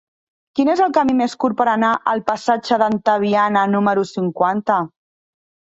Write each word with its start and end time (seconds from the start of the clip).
Quin 0.59 0.71
és 0.73 0.79
el 0.85 0.95
camí 0.97 1.15
més 1.19 1.35
curt 1.43 1.59
per 1.59 1.67
anar 1.73 1.91
al 2.15 2.23
passatge 2.31 2.81
d'Antaviana 2.85 3.69
número 3.77 4.09
cinquanta? 4.15 4.85